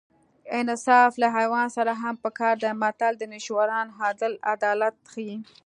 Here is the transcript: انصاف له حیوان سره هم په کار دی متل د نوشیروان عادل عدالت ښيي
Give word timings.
انصاف 0.59 1.11
له 1.21 1.27
حیوان 1.37 1.67
سره 1.77 1.91
هم 2.01 2.15
په 2.23 2.29
کار 2.39 2.55
دی 2.63 2.71
متل 2.81 3.13
د 3.17 3.23
نوشیروان 3.31 3.87
عادل 4.01 4.33
عدالت 4.53 4.95
ښيي 5.11 5.37